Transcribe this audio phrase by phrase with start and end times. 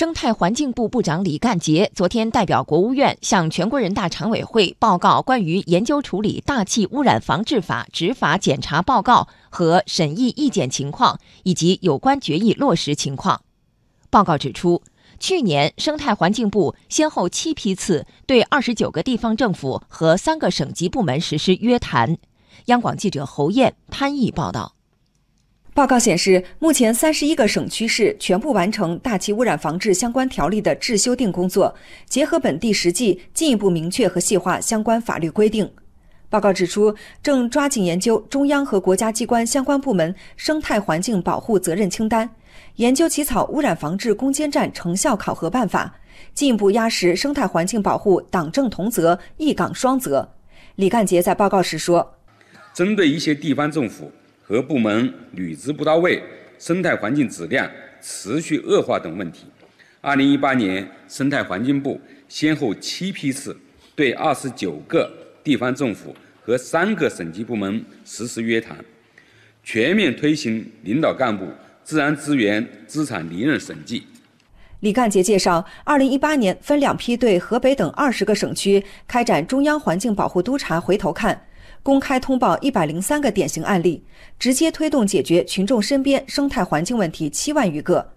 [0.00, 13.42] 生态环境部部长李干杰昨天代表国务院向全国人大常委会报告关于研究处理《大气污染防治法》执法检查报告和审议意见情况，以及有关决议落实情况。
[14.08, 14.82] 报告指出，
[15.18, 22.16] 去年生态环境部先后七批次对二十九个地方政府和三个省级部门实施约谈。
[22.68, 24.72] 央广记者侯艳、潘毅报道。
[25.80, 31.74] 报告显示，目前三十一个省区市全部完成大气污染防治相关条例的制修订工作，
[32.06, 35.66] 结合本地实际，进一步明确和细化相关法律规定。
[36.28, 42.28] 报告指出，正抓紧研究中央和国家机关相关部门生态环境保护责任清单，
[42.76, 45.94] 研究起草污染防治攻坚战成效考核办法，
[46.34, 50.28] 进一步压实生态环境保护党政同责、一岗双责。
[50.74, 52.16] 李干杰在报告时说
[52.74, 54.12] ：“针对一些地方政府。”
[54.50, 56.20] 各部门履职不到位、
[56.58, 57.70] 生态环境质量
[58.02, 59.44] 持续恶化等问题，
[60.00, 63.56] 二零一八年，生态环境部先后七批次
[63.94, 65.08] 对二十九个
[65.44, 68.76] 地方政府和三个省级部门实施约谈，
[69.62, 71.46] 全面推行领导干部
[71.84, 74.02] 自然资源资产离任审计。
[74.80, 81.40] 李干杰介绍，二零一八年分两批对河北等二十个省区开展中央环境保护督查回头看。
[81.82, 84.04] 公开通报一百零三个典型案例，
[84.38, 88.12] 直接推动解决群众身边生态环境问题七万余个。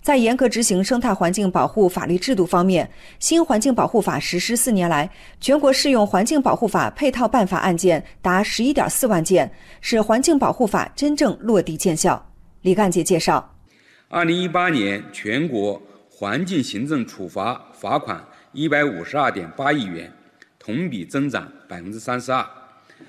[0.00, 2.90] 在严格执行生态环境保护法律制度方面，
[3.20, 5.08] 新环境保护法实施四年来，
[5.40, 12.30] 全国适用环境保护法配套办法案件达十一点四万件，使环境保护法真正落地见效。
[12.62, 13.54] 李干杰介绍，
[14.08, 20.12] 二零一八年全国环境行政处罚罚款一百五十二点八亿元，
[20.58, 22.44] 同比增长百分之三十二。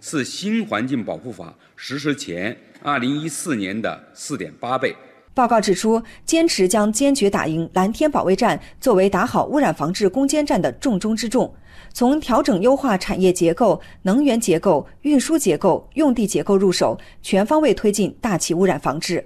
[0.00, 4.94] 是新环境保护法实施前二零一四年的四点八倍。
[5.34, 11.54] 报告指出，坚持将坚决打赢蓝天保卫战作为打好污染防治攻坚战的重中之重，
[11.92, 19.22] 从调整优化产业结构、能源结构、运输结构、用地结构入手，全方位推进大气污染防治。